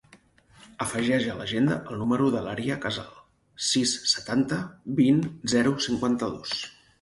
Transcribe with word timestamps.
Afegeix 0.85 1.25
a 1.33 1.35
l'agenda 1.41 1.75
el 1.91 1.99
número 2.03 2.29
de 2.35 2.41
l'Arya 2.45 2.77
Casal: 2.85 3.11
sis, 3.67 3.93
setanta, 4.15 4.59
vint, 5.03 5.21
zero, 5.55 5.77
cinquanta-dos. 5.89 6.57